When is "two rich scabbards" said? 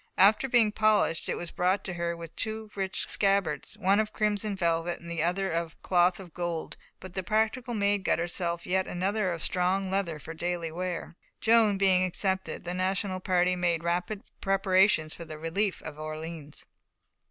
2.35-3.77